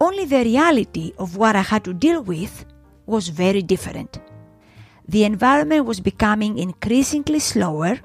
Only 0.00 0.24
the 0.24 0.42
reality 0.44 1.12
of 1.18 1.36
what 1.36 1.54
I 1.54 1.62
had 1.62 1.84
to 1.84 1.94
deal 1.94 2.22
with 2.22 2.64
was 3.06 3.28
very 3.28 3.62
different. 3.62 4.18
The 5.08 5.24
environment 5.24 5.86
was 5.86 6.00
becoming 6.00 6.58
increasingly 6.58 7.38
slower, 7.38 8.00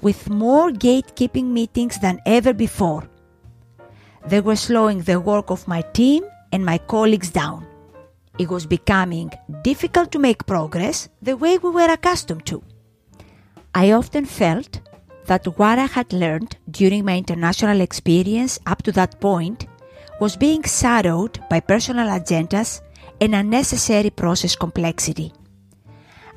with 0.00 0.28
more 0.28 0.70
gatekeeping 0.70 1.44
meetings 1.44 2.00
than 2.00 2.20
ever 2.26 2.52
before. 2.52 3.08
They 4.26 4.40
were 4.40 4.56
slowing 4.56 5.02
the 5.02 5.20
work 5.20 5.50
of 5.50 5.68
my 5.68 5.82
team 5.82 6.24
and 6.50 6.64
my 6.64 6.78
colleagues 6.78 7.30
down. 7.30 7.66
It 8.38 8.48
was 8.48 8.66
becoming 8.66 9.30
difficult 9.62 10.10
to 10.12 10.18
make 10.18 10.46
progress 10.46 11.08
the 11.20 11.36
way 11.36 11.58
we 11.58 11.70
were 11.70 11.92
accustomed 11.92 12.46
to. 12.46 12.62
I 13.74 13.92
often 13.92 14.24
felt 14.24 14.80
that 15.26 15.46
what 15.58 15.78
I 15.78 15.86
had 15.86 16.12
learned 16.12 16.56
during 16.70 17.04
my 17.04 17.16
international 17.16 17.80
experience 17.80 18.58
up 18.66 18.82
to 18.82 18.92
that 18.92 19.20
point 19.20 19.66
was 20.20 20.36
being 20.36 20.62
shadowed 20.62 21.40
by 21.50 21.60
personal 21.60 22.08
agendas 22.08 22.80
and 23.20 23.34
unnecessary 23.34 24.10
process 24.10 24.56
complexity. 24.56 25.32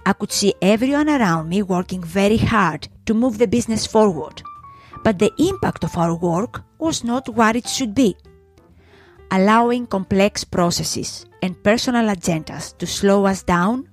I 0.05 0.13
could 0.13 0.31
see 0.31 0.53
everyone 0.61 1.09
around 1.09 1.49
me 1.49 1.63
working 1.63 2.03
very 2.03 2.37
hard 2.37 2.87
to 3.05 3.13
move 3.13 3.37
the 3.37 3.47
business 3.47 3.87
forward, 3.87 4.43
but 5.03 5.17
the 5.17 5.31
impact 5.39 5.83
of 5.83 5.97
our 5.97 6.15
work 6.15 6.61
was 6.77 7.03
not 7.03 7.29
what 7.29 7.55
it 7.55 7.67
should 7.67 7.95
be. 7.95 8.15
Allowing 9.31 9.87
complex 9.87 10.43
processes 10.43 11.25
and 11.45 11.61
personal 11.63 12.07
agendas 12.09 12.75
to 12.79 12.87
slow 12.87 13.25
us 13.25 13.43
down 13.43 13.87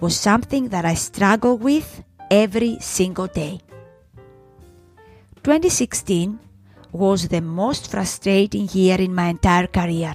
was 0.00 0.16
something 0.16 0.68
that 0.70 0.84
I 0.84 0.94
struggle 0.94 1.56
with 1.56 2.02
every 2.28 2.78
single 2.80 3.28
day. 3.28 3.60
2016 5.44 6.38
was 6.90 7.28
the 7.28 7.40
most 7.40 7.90
frustrating 7.90 8.68
year 8.72 9.00
in 9.00 9.14
my 9.14 9.28
entire 9.28 9.68
career. 9.68 10.14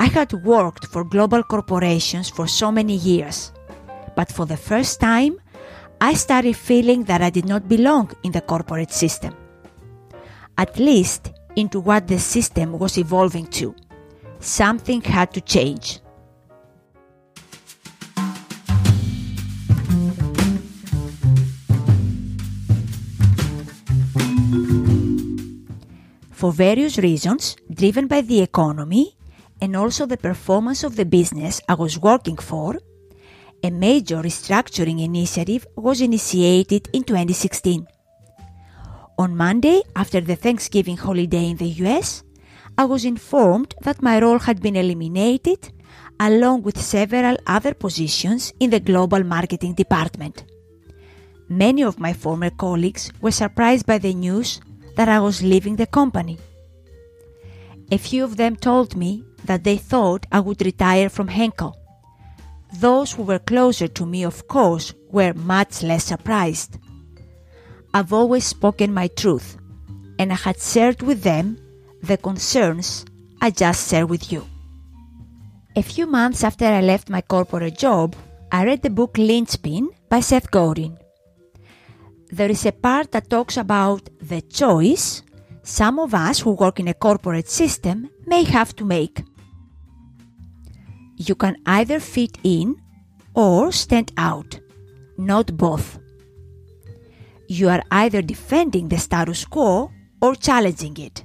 I 0.00 0.06
had 0.06 0.32
worked 0.32 0.86
for 0.86 1.04
global 1.04 1.42
corporations 1.44 2.28
for 2.30 2.48
so 2.48 2.72
many 2.72 2.96
years, 2.96 3.52
but 4.16 4.32
for 4.32 4.46
the 4.46 4.56
first 4.56 5.00
time, 5.00 5.38
I 6.00 6.14
started 6.14 6.56
feeling 6.56 7.04
that 7.04 7.22
I 7.22 7.30
did 7.30 7.44
not 7.44 7.68
belong 7.68 8.10
in 8.24 8.32
the 8.32 8.40
corporate 8.40 8.90
system. 8.90 9.36
At 10.58 10.78
least 10.78 11.30
into 11.56 11.78
what 11.78 12.08
the 12.08 12.18
system 12.18 12.78
was 12.78 12.98
evolving 12.98 13.46
to. 13.58 13.74
Something 14.42 15.00
had 15.02 15.32
to 15.34 15.40
change. 15.40 16.00
For 26.32 26.50
various 26.50 26.98
reasons, 26.98 27.54
driven 27.72 28.08
by 28.08 28.22
the 28.22 28.42
economy 28.42 29.16
and 29.60 29.76
also 29.76 30.06
the 30.06 30.16
performance 30.16 30.82
of 30.82 30.96
the 30.96 31.04
business 31.04 31.60
I 31.68 31.74
was 31.74 32.00
working 32.00 32.36
for, 32.36 32.80
a 33.62 33.70
major 33.70 34.16
restructuring 34.16 35.04
initiative 35.04 35.68
was 35.76 36.00
initiated 36.00 36.88
in 36.92 37.04
2016. 37.04 37.86
On 39.18 39.36
Monday, 39.36 39.82
after 39.94 40.20
the 40.20 40.34
Thanksgiving 40.34 40.96
holiday 40.96 41.48
in 41.48 41.58
the 41.58 41.68
US, 41.86 42.24
I 42.82 42.84
was 42.84 43.04
informed 43.04 43.76
that 43.82 44.02
my 44.02 44.18
role 44.18 44.40
had 44.40 44.60
been 44.60 44.74
eliminated 44.74 45.70
along 46.18 46.62
with 46.62 46.76
several 46.80 47.36
other 47.46 47.74
positions 47.74 48.52
in 48.58 48.70
the 48.70 48.80
global 48.80 49.22
marketing 49.22 49.74
department. 49.74 50.42
Many 51.48 51.84
of 51.84 52.00
my 52.00 52.12
former 52.12 52.50
colleagues 52.50 53.12
were 53.20 53.30
surprised 53.30 53.86
by 53.86 53.98
the 53.98 54.12
news 54.12 54.60
that 54.96 55.08
I 55.08 55.20
was 55.20 55.44
leaving 55.44 55.76
the 55.76 55.86
company. 55.86 56.38
A 57.92 57.98
few 57.98 58.24
of 58.24 58.36
them 58.36 58.56
told 58.56 58.96
me 58.96 59.22
that 59.44 59.62
they 59.62 59.76
thought 59.76 60.26
I 60.32 60.40
would 60.40 60.66
retire 60.66 61.08
from 61.08 61.28
Henkel. 61.28 61.76
Those 62.80 63.12
who 63.12 63.22
were 63.22 63.38
closer 63.38 63.86
to 63.86 64.04
me, 64.04 64.24
of 64.24 64.48
course, 64.48 64.92
were 65.08 65.34
much 65.34 65.84
less 65.84 66.02
surprised. 66.02 66.78
I've 67.94 68.12
always 68.12 68.44
spoken 68.44 68.92
my 68.92 69.06
truth, 69.06 69.56
and 70.18 70.32
I 70.32 70.36
had 70.36 70.58
shared 70.58 71.00
with 71.00 71.22
them 71.22 71.61
the 72.02 72.16
concerns 72.16 73.04
I 73.40 73.50
just 73.50 73.88
shared 73.90 74.10
with 74.10 74.32
you. 74.32 74.46
A 75.76 75.82
few 75.82 76.06
months 76.06 76.44
after 76.44 76.66
I 76.66 76.80
left 76.80 77.08
my 77.08 77.22
corporate 77.22 77.78
job, 77.78 78.16
I 78.50 78.64
read 78.64 78.82
the 78.82 78.90
book 78.90 79.16
Linchpin 79.16 79.88
by 80.08 80.20
Seth 80.20 80.50
Godin. 80.50 80.98
There 82.30 82.50
is 82.50 82.66
a 82.66 82.72
part 82.72 83.12
that 83.12 83.30
talks 83.30 83.56
about 83.56 84.10
the 84.20 84.42
choice 84.42 85.22
some 85.62 85.98
of 86.00 86.12
us 86.12 86.40
who 86.40 86.52
work 86.52 86.80
in 86.80 86.88
a 86.88 86.94
corporate 86.94 87.48
system 87.48 88.10
may 88.26 88.42
have 88.42 88.74
to 88.76 88.84
make. 88.84 89.22
You 91.16 91.36
can 91.36 91.56
either 91.66 92.00
fit 92.00 92.36
in 92.42 92.82
or 93.34 93.70
stand 93.70 94.12
out, 94.16 94.58
not 95.16 95.56
both. 95.56 96.00
You 97.46 97.68
are 97.68 97.82
either 97.92 98.22
defending 98.22 98.88
the 98.88 98.98
status 98.98 99.44
quo 99.44 99.90
or 100.20 100.34
challenging 100.34 100.96
it. 100.98 101.22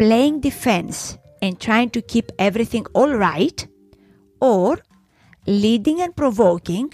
Playing 0.00 0.40
defense 0.40 1.18
and 1.42 1.60
trying 1.60 1.90
to 1.90 2.00
keep 2.00 2.32
everything 2.38 2.86
all 2.94 3.12
right, 3.12 3.68
or 4.40 4.78
leading 5.46 6.00
and 6.00 6.16
provoking 6.16 6.90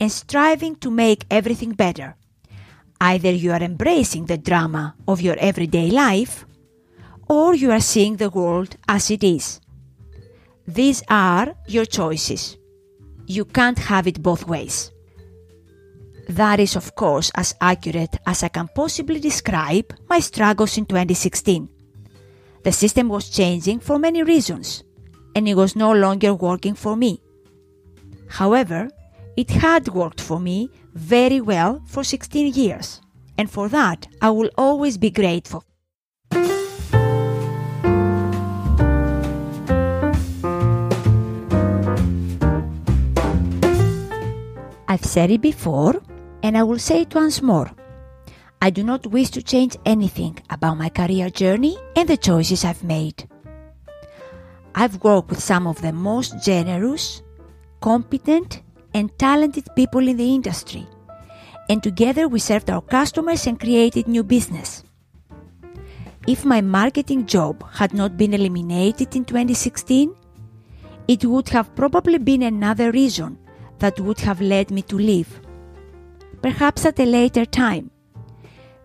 and 0.00 0.10
striving 0.10 0.74
to 0.76 0.90
make 0.90 1.26
everything 1.30 1.72
better. 1.72 2.16
Either 2.98 3.30
you 3.30 3.52
are 3.52 3.62
embracing 3.62 4.24
the 4.24 4.38
drama 4.38 4.94
of 5.06 5.20
your 5.20 5.36
everyday 5.38 5.90
life, 5.90 6.46
or 7.28 7.54
you 7.54 7.70
are 7.70 7.80
seeing 7.92 8.16
the 8.16 8.30
world 8.30 8.74
as 8.88 9.10
it 9.10 9.22
is. 9.22 9.60
These 10.66 11.02
are 11.10 11.54
your 11.68 11.84
choices. 11.84 12.56
You 13.26 13.44
can't 13.44 13.78
have 13.78 14.06
it 14.06 14.22
both 14.22 14.48
ways. 14.48 14.90
That 16.30 16.58
is, 16.58 16.74
of 16.74 16.94
course, 16.94 17.30
as 17.34 17.54
accurate 17.60 18.16
as 18.26 18.42
I 18.42 18.48
can 18.48 18.68
possibly 18.74 19.20
describe 19.20 19.92
my 20.08 20.20
struggles 20.20 20.78
in 20.78 20.86
2016. 20.86 21.68
The 22.66 22.72
system 22.72 23.08
was 23.08 23.30
changing 23.30 23.78
for 23.78 23.96
many 23.96 24.24
reasons, 24.24 24.82
and 25.36 25.46
it 25.48 25.54
was 25.54 25.76
no 25.76 25.92
longer 25.92 26.34
working 26.34 26.74
for 26.74 26.96
me. 26.96 27.20
However, 28.28 28.90
it 29.36 29.52
had 29.52 29.86
worked 29.86 30.20
for 30.20 30.40
me 30.40 30.70
very 30.92 31.40
well 31.40 31.80
for 31.86 32.02
16 32.02 32.54
years, 32.54 33.00
and 33.38 33.48
for 33.48 33.68
that 33.68 34.08
I 34.20 34.30
will 34.30 34.50
always 34.58 34.98
be 34.98 35.10
grateful. 35.10 35.62
I've 44.88 45.04
said 45.04 45.30
it 45.30 45.40
before, 45.40 46.02
and 46.42 46.58
I 46.58 46.64
will 46.64 46.80
say 46.80 47.02
it 47.02 47.14
once 47.14 47.40
more. 47.40 47.70
I 48.66 48.70
do 48.70 48.82
not 48.82 49.06
wish 49.06 49.30
to 49.30 49.42
change 49.42 49.76
anything 49.86 50.38
about 50.50 50.76
my 50.76 50.88
career 50.88 51.30
journey 51.30 51.76
and 51.94 52.08
the 52.08 52.16
choices 52.16 52.64
I've 52.64 52.82
made. 52.82 53.28
I've 54.74 55.04
worked 55.04 55.30
with 55.30 55.38
some 55.40 55.68
of 55.68 55.80
the 55.82 55.92
most 55.92 56.42
generous, 56.42 57.22
competent, 57.80 58.62
and 58.92 59.16
talented 59.20 59.68
people 59.76 60.08
in 60.08 60.16
the 60.16 60.34
industry, 60.34 60.84
and 61.68 61.80
together 61.80 62.26
we 62.26 62.40
served 62.40 62.68
our 62.68 62.80
customers 62.82 63.46
and 63.46 63.60
created 63.60 64.08
new 64.08 64.24
business. 64.24 64.82
If 66.26 66.44
my 66.44 66.60
marketing 66.60 67.26
job 67.26 67.64
had 67.70 67.94
not 67.94 68.16
been 68.16 68.34
eliminated 68.34 69.14
in 69.14 69.24
2016, 69.24 70.12
it 71.06 71.24
would 71.24 71.50
have 71.50 71.72
probably 71.76 72.18
been 72.18 72.42
another 72.42 72.90
reason 72.90 73.38
that 73.78 74.00
would 74.00 74.18
have 74.18 74.40
led 74.40 74.72
me 74.72 74.82
to 74.82 74.96
leave. 74.96 75.40
Perhaps 76.42 76.84
at 76.84 76.98
a 76.98 77.04
later 77.06 77.44
time. 77.44 77.92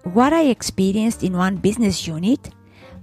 What 0.03 0.33
I 0.33 0.45
experienced 0.45 1.23
in 1.23 1.37
one 1.37 1.57
business 1.57 2.07
unit 2.07 2.49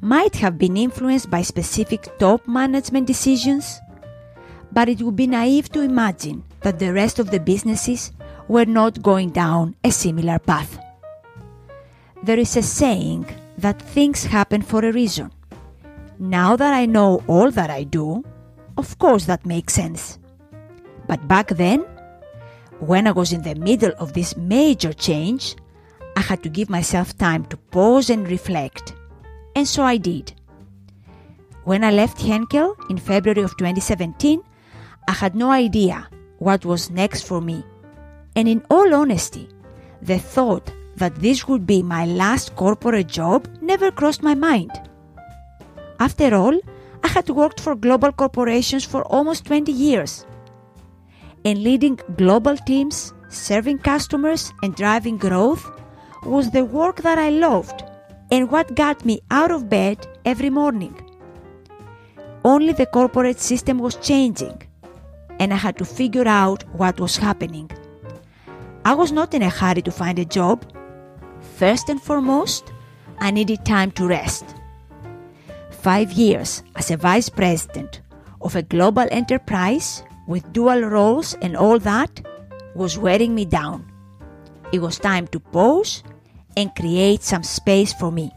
might 0.00 0.34
have 0.36 0.58
been 0.58 0.76
influenced 0.76 1.30
by 1.30 1.42
specific 1.42 2.08
top 2.18 2.46
management 2.48 3.06
decisions, 3.06 3.78
but 4.72 4.88
it 4.88 5.00
would 5.02 5.14
be 5.14 5.28
naive 5.28 5.70
to 5.72 5.80
imagine 5.80 6.42
that 6.62 6.80
the 6.80 6.92
rest 6.92 7.20
of 7.20 7.30
the 7.30 7.38
businesses 7.38 8.10
were 8.48 8.64
not 8.64 9.00
going 9.00 9.30
down 9.30 9.76
a 9.84 9.92
similar 9.92 10.40
path. 10.40 10.76
There 12.24 12.38
is 12.38 12.56
a 12.56 12.62
saying 12.62 13.26
that 13.58 13.80
things 13.80 14.24
happen 14.24 14.62
for 14.62 14.84
a 14.84 14.92
reason. 14.92 15.30
Now 16.18 16.56
that 16.56 16.74
I 16.74 16.86
know 16.86 17.22
all 17.28 17.52
that 17.52 17.70
I 17.70 17.84
do, 17.84 18.24
of 18.76 18.98
course 18.98 19.26
that 19.26 19.46
makes 19.46 19.74
sense. 19.74 20.18
But 21.06 21.28
back 21.28 21.48
then, 21.48 21.86
when 22.80 23.06
I 23.06 23.12
was 23.12 23.32
in 23.32 23.42
the 23.42 23.54
middle 23.54 23.92
of 23.98 24.14
this 24.14 24.36
major 24.36 24.92
change, 24.92 25.54
I 26.18 26.20
had 26.20 26.42
to 26.42 26.48
give 26.48 26.68
myself 26.68 27.16
time 27.16 27.44
to 27.44 27.56
pause 27.56 28.10
and 28.10 28.28
reflect. 28.28 28.92
And 29.54 29.68
so 29.68 29.84
I 29.84 29.98
did. 29.98 30.32
When 31.62 31.84
I 31.84 31.92
left 31.92 32.20
Henkel 32.20 32.74
in 32.90 32.98
February 32.98 33.42
of 33.42 33.56
2017, 33.56 34.42
I 35.06 35.12
had 35.12 35.36
no 35.36 35.52
idea 35.52 36.08
what 36.38 36.64
was 36.64 36.90
next 36.90 37.22
for 37.22 37.40
me. 37.40 37.62
And 38.34 38.48
in 38.48 38.64
all 38.68 38.96
honesty, 38.96 39.48
the 40.02 40.18
thought 40.18 40.72
that 40.96 41.14
this 41.14 41.46
would 41.46 41.68
be 41.68 41.84
my 41.84 42.04
last 42.04 42.56
corporate 42.56 43.06
job 43.06 43.46
never 43.60 43.92
crossed 43.92 44.24
my 44.24 44.34
mind. 44.34 44.72
After 46.00 46.34
all, 46.34 46.58
I 47.04 47.08
had 47.08 47.30
worked 47.30 47.60
for 47.60 47.76
global 47.76 48.10
corporations 48.10 48.84
for 48.84 49.04
almost 49.04 49.44
20 49.44 49.70
years. 49.70 50.26
And 51.44 51.62
leading 51.62 52.00
global 52.16 52.56
teams, 52.56 53.14
serving 53.28 53.78
customers, 53.78 54.52
and 54.64 54.74
driving 54.74 55.16
growth 55.16 55.77
was 56.28 56.50
the 56.50 56.64
work 56.64 57.02
that 57.02 57.18
I 57.18 57.30
loved 57.30 57.84
and 58.30 58.50
what 58.50 58.74
got 58.74 59.04
me 59.04 59.20
out 59.30 59.50
of 59.50 59.68
bed 59.68 60.06
every 60.24 60.50
morning. 60.50 60.94
Only 62.44 62.72
the 62.72 62.86
corporate 62.86 63.40
system 63.40 63.78
was 63.78 63.96
changing, 63.96 64.62
and 65.38 65.52
I 65.52 65.56
had 65.56 65.78
to 65.78 65.84
figure 65.84 66.28
out 66.28 66.64
what 66.74 67.00
was 67.00 67.16
happening. 67.16 67.70
I 68.84 68.94
was 68.94 69.12
not 69.12 69.34
in 69.34 69.42
a 69.42 69.50
hurry 69.50 69.82
to 69.82 69.90
find 69.90 70.18
a 70.18 70.24
job. 70.24 70.64
First 71.56 71.88
and 71.88 72.00
foremost, 72.00 72.72
I 73.18 73.30
needed 73.30 73.64
time 73.64 73.90
to 73.92 74.06
rest. 74.06 74.44
Five 75.70 76.12
years 76.12 76.62
as 76.76 76.90
a 76.90 76.96
vice 76.96 77.28
president 77.28 78.02
of 78.40 78.54
a 78.54 78.62
global 78.62 79.06
enterprise 79.10 80.02
with 80.26 80.52
dual 80.52 80.82
roles 80.82 81.34
and 81.42 81.56
all 81.56 81.78
that 81.80 82.20
was 82.74 82.98
wearing 82.98 83.34
me 83.34 83.44
down. 83.44 83.90
It 84.72 84.80
was 84.80 84.98
time 84.98 85.26
to 85.28 85.40
pause 85.40 86.02
and 86.58 86.74
create 86.74 87.22
some 87.22 87.44
space 87.44 87.92
for 87.92 88.10
me. 88.10 88.32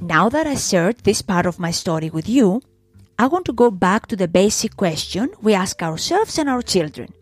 Now 0.00 0.28
that 0.28 0.48
I 0.48 0.56
shared 0.56 0.98
this 1.04 1.22
part 1.22 1.46
of 1.46 1.60
my 1.60 1.70
story 1.70 2.10
with 2.10 2.28
you, 2.28 2.60
I 3.16 3.28
want 3.28 3.44
to 3.46 3.52
go 3.52 3.70
back 3.70 4.08
to 4.08 4.16
the 4.16 4.26
basic 4.26 4.76
question 4.76 5.30
we 5.40 5.54
ask 5.54 5.80
ourselves 5.80 6.36
and 6.36 6.48
our 6.48 6.62
children. 6.62 7.14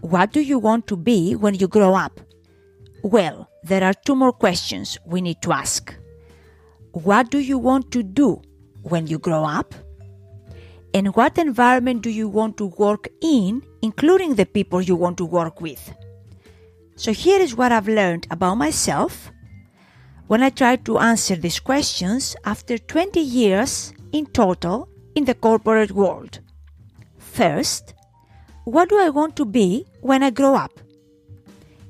What 0.00 0.32
do 0.32 0.40
you 0.40 0.58
want 0.58 0.88
to 0.88 0.96
be 0.96 1.36
when 1.36 1.54
you 1.54 1.68
grow 1.68 1.94
up? 1.94 2.20
Well, 3.04 3.48
there 3.62 3.84
are 3.84 3.94
two 3.94 4.16
more 4.16 4.32
questions 4.32 4.98
we 5.06 5.20
need 5.20 5.40
to 5.42 5.52
ask. 5.52 5.94
What 6.90 7.30
do 7.30 7.38
you 7.38 7.58
want 7.58 7.92
to 7.92 8.02
do 8.02 8.42
when 8.82 9.06
you 9.06 9.20
grow 9.20 9.44
up? 9.44 9.72
And 10.94 11.14
what 11.16 11.38
environment 11.38 12.02
do 12.02 12.10
you 12.10 12.28
want 12.28 12.56
to 12.58 12.66
work 12.66 13.08
in, 13.22 13.62
including 13.80 14.34
the 14.34 14.46
people 14.46 14.82
you 14.82 14.94
want 14.94 15.16
to 15.18 15.24
work 15.24 15.60
with? 15.60 15.94
So 16.96 17.12
here 17.12 17.40
is 17.40 17.56
what 17.56 17.72
I've 17.72 17.88
learned 17.88 18.26
about 18.30 18.56
myself 18.56 19.30
when 20.26 20.42
I 20.42 20.50
tried 20.50 20.84
to 20.84 20.98
answer 20.98 21.36
these 21.36 21.60
questions 21.60 22.36
after 22.44 22.78
20 22.78 23.20
years 23.20 23.92
in 24.12 24.26
total 24.26 24.88
in 25.14 25.24
the 25.24 25.34
corporate 25.34 25.92
world. 25.92 26.40
First, 27.18 27.94
what 28.64 28.88
do 28.88 28.98
I 28.98 29.08
want 29.08 29.36
to 29.36 29.44
be 29.44 29.86
when 30.00 30.22
I 30.22 30.30
grow 30.30 30.54
up? 30.54 30.78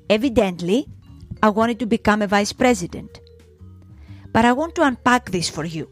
Evidently, 0.08 0.86
I 1.42 1.48
wanted 1.50 1.78
to 1.80 1.86
become 1.86 2.22
a 2.22 2.26
vice 2.26 2.52
president. 2.52 3.20
But 4.32 4.44
I 4.44 4.52
want 4.52 4.74
to 4.76 4.82
unpack 4.82 5.30
this 5.30 5.50
for 5.50 5.64
you. 5.64 5.90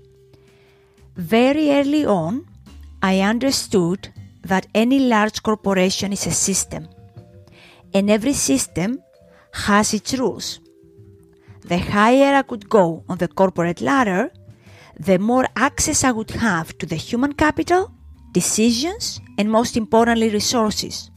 Very 1.16 1.70
early 1.70 2.06
on, 2.06 2.46
I 3.02 3.20
understood 3.20 4.12
that 4.42 4.66
any 4.74 4.98
large 4.98 5.42
corporation 5.42 6.12
is 6.12 6.26
a 6.26 6.32
system, 6.32 6.88
and 7.94 8.10
every 8.10 8.32
system 8.32 9.02
has 9.52 9.94
its 9.94 10.14
rules 10.14 10.60
the 11.64 11.78
higher 11.78 12.34
I 12.34 12.42
could 12.42 12.68
go 12.68 13.04
on 13.08 13.18
the 13.18 13.28
corporate 13.28 13.80
ladder, 13.80 14.32
the 14.98 15.18
more 15.18 15.46
access 15.56 16.04
I 16.04 16.12
would 16.12 16.30
have 16.30 16.76
to 16.78 16.86
the 16.86 16.96
human 16.96 17.32
capital, 17.32 17.92
decisions, 18.32 19.20
and 19.38 19.50
most 19.50 19.76
importantly, 19.76 20.30
resources. 20.30 21.10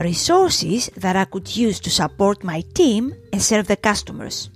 Resources 0.00 0.90
that 0.96 1.16
I 1.16 1.24
could 1.24 1.56
use 1.56 1.78
to 1.80 1.90
support 1.90 2.42
my 2.42 2.62
team 2.74 3.14
and 3.32 3.40
serve 3.40 3.68
the 3.68 3.76
customers. 3.76 4.50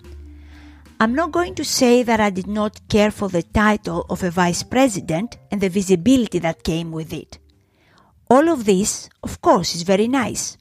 I'm 1.00 1.14
not 1.14 1.30
going 1.30 1.54
to 1.54 1.64
say 1.64 2.02
that 2.02 2.18
I 2.18 2.30
did 2.30 2.48
not 2.48 2.88
care 2.88 3.12
for 3.12 3.28
the 3.28 3.44
title 3.44 4.04
of 4.10 4.24
a 4.24 4.30
vice 4.30 4.64
president 4.64 5.38
and 5.50 5.60
the 5.60 5.68
visibility 5.68 6.40
that 6.40 6.64
came 6.64 6.90
with 6.90 7.12
it. 7.12 7.38
All 8.28 8.48
of 8.48 8.64
this, 8.64 9.08
of 9.22 9.40
course, 9.40 9.76
is 9.76 9.82
very 9.82 10.08
nice. 10.08 10.58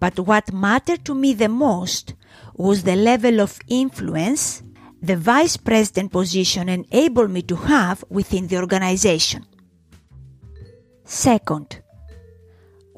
But 0.00 0.18
what 0.18 0.52
mattered 0.52 1.04
to 1.04 1.14
me 1.14 1.34
the 1.34 1.48
most 1.48 2.14
was 2.54 2.82
the 2.82 2.96
level 2.96 3.40
of 3.40 3.60
influence 3.68 4.64
the 5.00 5.16
vice 5.16 5.56
president 5.56 6.10
position 6.10 6.68
enabled 6.68 7.30
me 7.30 7.42
to 7.42 7.54
have 7.54 8.04
within 8.08 8.48
the 8.48 8.58
organization. 8.58 9.46
Second, 11.04 11.80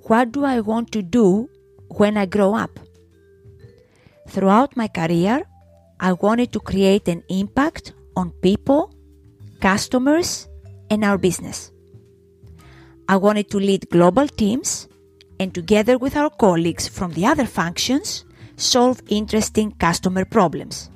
what 0.08 0.32
do 0.32 0.44
I 0.44 0.60
want 0.60 0.90
to 0.92 1.02
do 1.02 1.50
when 1.88 2.16
I 2.16 2.24
grow 2.24 2.54
up? 2.54 2.80
Throughout 4.26 4.76
my 4.76 4.88
career, 4.88 5.42
I 6.02 6.14
wanted 6.14 6.50
to 6.52 6.60
create 6.60 7.08
an 7.08 7.22
impact 7.28 7.92
on 8.16 8.30
people, 8.40 8.90
customers, 9.60 10.48
and 10.88 11.04
our 11.04 11.18
business. 11.18 11.72
I 13.06 13.16
wanted 13.16 13.50
to 13.50 13.58
lead 13.58 13.90
global 13.90 14.26
teams 14.26 14.88
and 15.38 15.52
together 15.52 15.98
with 15.98 16.16
our 16.16 16.30
colleagues 16.30 16.88
from 16.88 17.12
the 17.12 17.26
other 17.26 17.44
functions, 17.44 18.24
solve 18.56 19.02
interesting 19.08 19.72
customer 19.72 20.24
problems. 20.24 20.88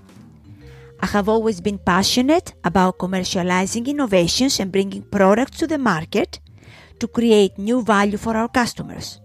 I 1.01 1.07
have 1.07 1.29
always 1.29 1.61
been 1.61 1.77
passionate 1.77 2.55
about 2.64 2.97
commercializing 2.97 3.87
innovations 3.87 4.59
and 4.59 4.73
bringing 4.73 5.03
products 5.03 5.59
to 5.59 5.67
the 5.67 5.77
market 5.77 6.40
to 7.01 7.09
create 7.09 7.59
new 7.59 7.83
value 7.83 8.17
for 8.17 8.38
our 8.38 8.49
customers. 8.49 9.21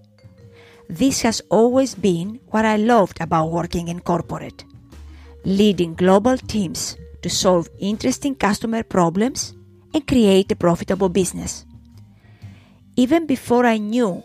This 0.90 1.22
has 1.22 1.42
always 1.50 1.96
been 1.96 2.42
what 2.48 2.66
I 2.66 2.76
loved 2.76 3.22
about 3.22 3.52
working 3.52 3.88
in 3.88 4.02
corporate 4.02 4.66
leading 5.44 5.96
global 5.96 6.38
teams 6.38 6.98
to 7.22 7.30
solve 7.30 7.70
interesting 7.80 8.36
customer 8.36 8.84
problems 8.84 9.54
and 9.94 10.08
create 10.08 10.52
a 10.52 10.56
profitable 10.56 11.10
business. 11.10 11.66
Even 12.96 13.26
before 13.26 13.66
I 13.66 13.78
knew 13.78 14.24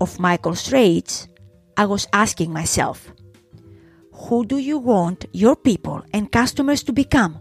of 0.00 0.18
Michael 0.18 0.54
Straits, 0.54 1.28
I 1.76 1.86
was 1.86 2.08
asking 2.12 2.52
myself, 2.52 3.12
who 4.12 4.44
do 4.44 4.58
you 4.58 4.78
want 4.78 5.24
your 5.32 5.56
people 5.56 6.04
and 6.12 6.30
customers 6.30 6.82
to 6.84 6.92
become? 6.92 7.40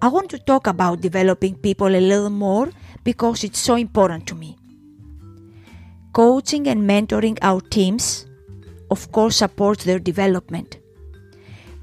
I 0.00 0.08
want 0.08 0.30
to 0.30 0.38
talk 0.38 0.66
about 0.66 1.00
developing 1.00 1.56
people 1.56 1.88
a 1.88 2.00
little 2.00 2.30
more 2.30 2.70
because 3.04 3.44
it's 3.44 3.58
so 3.58 3.74
important 3.74 4.26
to 4.28 4.34
me. 4.34 4.56
Coaching 6.12 6.68
and 6.68 6.88
mentoring 6.88 7.38
our 7.42 7.60
teams, 7.60 8.26
of 8.90 9.10
course, 9.12 9.36
supports 9.36 9.84
their 9.84 9.98
development. 9.98 10.78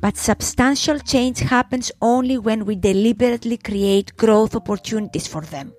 But 0.02 0.18
substantial 0.18 1.00
change 1.00 1.40
happens 1.40 1.92
only 2.02 2.38
when 2.38 2.66
we 2.66 2.76
deliberately 2.76 3.58
create 3.58 4.18
growth 4.18 4.56
opportunities 4.56 5.28
for 5.28 5.42
them. 5.42 5.74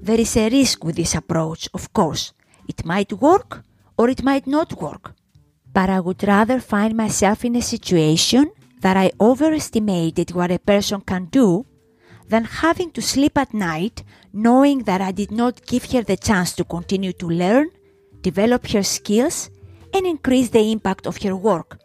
There 0.00 0.20
is 0.20 0.36
a 0.36 0.48
risk 0.48 0.84
with 0.84 0.96
this 0.96 1.14
approach, 1.14 1.68
of 1.74 1.92
course. 1.92 2.32
It 2.68 2.84
might 2.84 3.12
work 3.12 3.64
or 3.98 4.08
it 4.08 4.22
might 4.22 4.46
not 4.46 4.80
work 4.80 5.14
but 5.72 5.88
I 5.88 6.00
would 6.00 6.22
rather 6.24 6.60
find 6.60 6.96
myself 6.96 7.44
in 7.44 7.56
a 7.56 7.62
situation 7.62 8.50
that 8.80 8.96
I 8.96 9.12
overestimated 9.20 10.32
what 10.32 10.50
a 10.50 10.58
person 10.58 11.00
can 11.00 11.26
do 11.26 11.66
than 12.28 12.44
having 12.44 12.90
to 12.92 13.02
sleep 13.02 13.38
at 13.38 13.54
night 13.54 14.04
knowing 14.32 14.84
that 14.84 15.00
I 15.00 15.12
did 15.12 15.30
not 15.30 15.64
give 15.66 15.90
her 15.92 16.02
the 16.02 16.16
chance 16.16 16.52
to 16.54 16.64
continue 16.64 17.12
to 17.14 17.28
learn, 17.28 17.70
develop 18.22 18.66
her 18.68 18.82
skills, 18.82 19.50
and 19.94 20.06
increase 20.06 20.50
the 20.50 20.72
impact 20.72 21.06
of 21.06 21.18
her 21.18 21.36
work. 21.36 21.78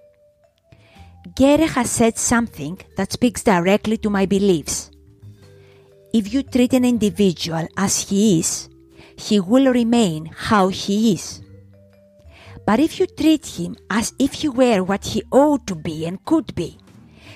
Goethe 1.35 1.71
has 1.71 1.89
said 1.89 2.17
something 2.17 2.79
that 2.95 3.11
speaks 3.11 3.43
directly 3.43 3.97
to 3.97 4.09
my 4.09 4.25
beliefs. 4.25 4.91
If 6.13 6.31
you 6.33 6.43
treat 6.43 6.73
an 6.73 6.85
individual 6.85 7.67
as 7.75 8.07
he 8.09 8.39
is, 8.39 8.69
he 9.17 9.39
will 9.39 9.73
remain 9.73 10.27
how 10.27 10.69
he 10.69 11.13
is. 11.13 11.41
But 12.65 12.79
if 12.79 12.99
you 12.99 13.07
treat 13.07 13.45
him 13.45 13.75
as 13.89 14.13
if 14.19 14.33
he 14.33 14.47
were 14.47 14.83
what 14.83 15.05
he 15.05 15.23
ought 15.31 15.65
to 15.67 15.75
be 15.75 16.05
and 16.05 16.23
could 16.23 16.53
be, 16.55 16.77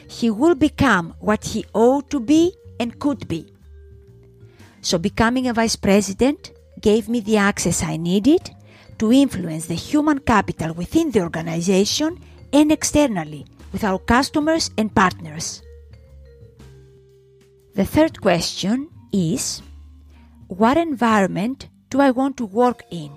he 0.08 0.30
will 0.30 0.56
become 0.56 1.16
what 1.20 1.44
he 1.44 1.66
ought 1.74 2.10
to 2.12 2.20
be 2.20 2.54
and 2.80 2.98
could 3.00 3.28
be. 3.28 3.52
So 4.82 5.00
becoming 5.00 5.48
a 5.48 5.54
vice 5.54 5.76
president 5.76 6.52
gave 6.80 7.10
me 7.10 7.20
the 7.20 7.38
access 7.38 7.84
I 7.84 7.98
needed 7.98 8.52
to 9.00 9.12
influence 9.12 9.66
the 9.66 9.76
human 9.76 10.20
capital 10.20 10.74
within 10.74 11.12
the 11.12 11.22
organization 11.22 12.20
and 12.54 12.72
externally 12.72 13.46
with 13.72 13.84
our 13.84 14.00
customers 14.00 14.70
and 14.78 14.94
partners. 14.94 15.62
The 17.74 17.86
third 17.86 18.22
question 18.22 18.90
is 19.14 19.62
What 20.48 20.78
environment 20.78 21.70
do 21.90 22.02
I 22.02 22.12
want 22.12 22.38
to 22.38 22.46
work 22.46 22.84
in, 22.92 23.12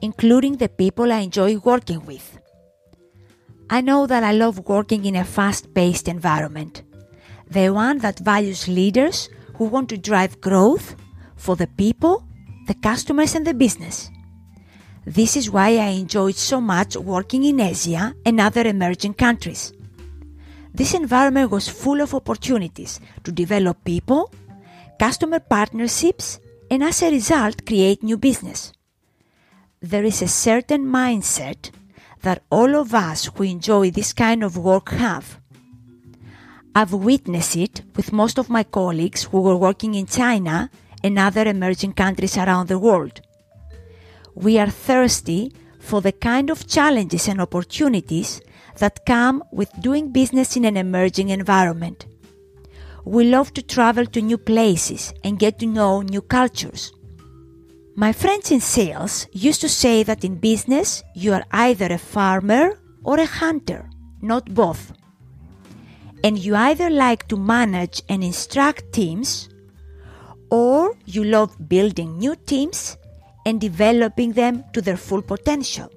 including 0.00 0.56
the 0.56 0.68
people 0.68 1.12
I 1.12 1.18
enjoy 1.18 1.58
working 1.58 2.04
with? 2.06 2.38
I 3.68 3.80
know 3.80 4.06
that 4.08 4.24
I 4.24 4.32
love 4.32 4.68
working 4.68 5.04
in 5.04 5.14
a 5.14 5.24
fast 5.24 5.72
paced 5.74 6.08
environment, 6.08 6.82
the 7.48 7.70
one 7.70 7.98
that 7.98 8.18
values 8.18 8.66
leaders 8.66 9.28
who 9.54 9.66
want 9.66 9.88
to 9.90 9.96
drive 9.96 10.40
growth 10.40 10.96
for 11.36 11.54
the 11.54 11.68
people, 11.68 12.24
the 12.66 12.74
customers, 12.74 13.36
and 13.36 13.46
the 13.46 13.54
business. 13.54 14.10
This 15.06 15.36
is 15.36 15.50
why 15.50 15.78
I 15.78 15.90
enjoyed 15.90 16.34
so 16.34 16.60
much 16.60 16.96
working 16.96 17.44
in 17.44 17.60
Asia 17.60 18.14
and 18.26 18.40
other 18.40 18.62
emerging 18.66 19.14
countries. 19.14 19.72
This 20.72 20.94
environment 20.94 21.50
was 21.50 21.68
full 21.68 22.00
of 22.00 22.14
opportunities 22.14 23.00
to 23.24 23.32
develop 23.32 23.84
people, 23.84 24.32
customer 24.98 25.40
partnerships, 25.40 26.38
and 26.70 26.84
as 26.84 27.02
a 27.02 27.10
result, 27.10 27.66
create 27.66 28.02
new 28.02 28.16
business. 28.16 28.72
There 29.80 30.04
is 30.04 30.22
a 30.22 30.28
certain 30.28 30.84
mindset 30.84 31.70
that 32.22 32.42
all 32.50 32.76
of 32.76 32.94
us 32.94 33.26
who 33.34 33.42
enjoy 33.44 33.90
this 33.90 34.12
kind 34.12 34.44
of 34.44 34.56
work 34.56 34.90
have. 34.90 35.40
I've 36.74 36.92
witnessed 36.92 37.56
it 37.56 37.82
with 37.96 38.12
most 38.12 38.38
of 38.38 38.48
my 38.48 38.62
colleagues 38.62 39.24
who 39.24 39.40
were 39.40 39.56
working 39.56 39.94
in 39.94 40.06
China 40.06 40.70
and 41.02 41.18
other 41.18 41.48
emerging 41.48 41.94
countries 41.94 42.36
around 42.36 42.68
the 42.68 42.78
world. 42.78 43.20
We 44.34 44.58
are 44.58 44.70
thirsty 44.70 45.52
for 45.80 46.00
the 46.00 46.12
kind 46.12 46.50
of 46.50 46.68
challenges 46.68 47.26
and 47.26 47.40
opportunities 47.40 48.40
that 48.78 49.06
come 49.06 49.42
with 49.52 49.80
doing 49.80 50.12
business 50.12 50.56
in 50.56 50.64
an 50.64 50.76
emerging 50.76 51.28
environment. 51.28 52.06
We 53.04 53.24
love 53.24 53.52
to 53.54 53.62
travel 53.62 54.06
to 54.06 54.20
new 54.20 54.38
places 54.38 55.12
and 55.24 55.38
get 55.38 55.58
to 55.58 55.66
know 55.66 56.02
new 56.02 56.22
cultures. 56.22 56.92
My 57.96 58.12
friends 58.12 58.50
in 58.50 58.60
sales 58.60 59.26
used 59.32 59.60
to 59.62 59.68
say 59.68 60.02
that 60.04 60.24
in 60.24 60.36
business 60.36 61.02
you 61.14 61.32
are 61.32 61.44
either 61.50 61.86
a 61.86 61.98
farmer 61.98 62.78
or 63.04 63.18
a 63.18 63.26
hunter, 63.26 63.88
not 64.22 64.54
both. 64.54 64.92
And 66.22 66.38
you 66.38 66.54
either 66.54 66.90
like 66.90 67.28
to 67.28 67.36
manage 67.36 68.02
and 68.08 68.22
instruct 68.22 68.92
teams 68.92 69.48
or 70.50 70.94
you 71.06 71.24
love 71.24 71.68
building 71.68 72.18
new 72.18 72.36
teams 72.36 72.96
and 73.46 73.60
developing 73.60 74.32
them 74.32 74.64
to 74.72 74.82
their 74.82 74.96
full 74.96 75.22
potential. 75.22 75.90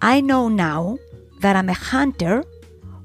I 0.00 0.20
know 0.20 0.48
now 0.48 0.98
that 1.40 1.56
I'm 1.56 1.68
a 1.68 1.74
hunter 1.74 2.44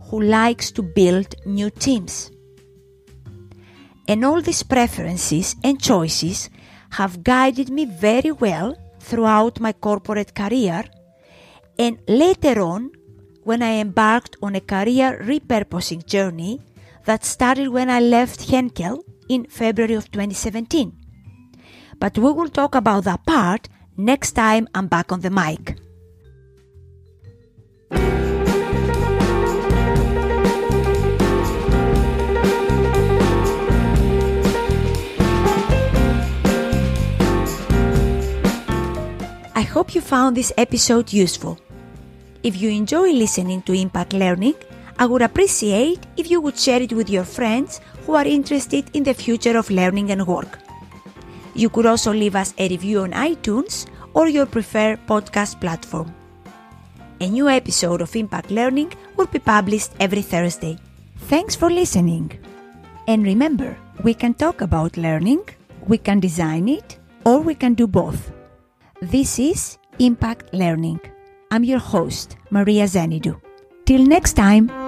who 0.10 0.22
likes 0.22 0.72
to 0.72 0.84
build 0.84 1.34
new 1.46 1.72
teams. 1.72 2.32
And 4.08 4.24
all 4.24 4.42
these 4.42 4.62
preferences 4.62 5.56
and 5.64 5.82
choices 5.82 6.50
have 6.92 7.24
guided 7.24 7.70
me 7.72 7.86
very 7.86 8.32
well 8.32 8.78
throughout 9.00 9.60
my 9.60 9.74
corporate 9.74 10.36
career 10.36 10.84
and 11.80 11.98
later 12.08 12.62
on 12.62 12.92
when 13.44 13.64
I 13.64 13.80
embarked 13.80 14.38
on 14.44 14.56
a 14.56 14.62
career 14.62 15.20
repurposing 15.24 16.06
journey 16.06 16.62
that 17.06 17.26
started 17.26 17.70
when 17.70 17.90
I 17.90 18.00
left 18.00 18.50
Henkel 18.50 19.04
in 19.30 19.46
February 19.46 19.96
of 19.96 20.12
2017. 20.12 20.94
But 22.00 22.18
we 22.18 22.32
will 22.32 22.50
talk 22.50 22.76
about 22.76 23.06
that 23.06 23.26
part 23.26 23.68
next 23.98 24.34
time 24.34 24.68
I'm 24.76 24.88
back 24.88 25.12
on 25.12 25.22
the 25.22 25.32
mic. 25.32 25.78
I 39.56 39.62
hope 39.62 39.94
you 39.94 40.02
found 40.02 40.36
this 40.36 40.52
episode 40.58 41.14
useful. 41.14 41.60
If 42.42 42.60
you 42.60 42.72
enjoy 42.72 43.12
listening 43.12 43.62
to 43.64 43.74
Impact 43.74 44.14
Learning, 44.14 44.56
I 44.98 45.06
would 45.06 45.22
appreciate 45.22 46.00
if 46.18 46.32
you 46.32 46.42
would 46.42 46.58
share 46.58 46.82
it 46.82 46.92
with 46.92 47.08
your 47.08 47.24
friends 47.24 47.80
who 48.08 48.16
are 48.16 48.26
interested 48.26 48.90
in 48.96 49.04
the 49.04 49.14
future 49.14 49.56
of 49.56 49.70
learning 49.70 50.10
and 50.10 50.26
work. 50.26 50.58
You 51.54 51.70
could 51.70 51.86
also 51.86 52.12
leave 52.12 52.36
us 52.36 52.56
a 52.58 52.68
review 52.68 53.02
on 53.02 53.12
iTunes 53.12 53.86
or 54.16 54.28
your 54.28 54.48
preferred 54.48 55.06
podcast 55.06 55.62
platform. 55.62 56.12
A 57.22 57.30
new 57.30 57.48
episode 57.48 58.02
of 58.02 58.16
Impact 58.16 58.50
Learning 58.50 58.92
will 59.16 59.28
be 59.28 59.38
published 59.38 59.92
every 60.00 60.24
Thursday. 60.24 60.80
Thanks 61.30 61.56
for 61.56 61.70
listening. 61.70 62.40
And 63.08 63.24
remember, 63.24 63.78
we 64.04 64.16
can 64.16 64.34
talk 64.34 64.62
about 64.62 64.98
learning, 64.98 65.44
we 65.86 66.00
can 66.00 66.20
design 66.20 66.68
it, 66.68 66.98
or 67.24 67.40
we 67.40 67.54
can 67.54 67.76
do 67.76 67.86
both. 67.86 68.33
This 69.04 69.38
is 69.38 69.80
Impact 70.00 70.54
Learning. 70.54 70.98
I'm 71.52 71.66
your 71.66 71.80
host, 71.80 72.38
Maria 72.52 72.86
Zenidou. 72.88 73.36
Till 73.86 74.08
next 74.08 74.40
time. 74.40 74.83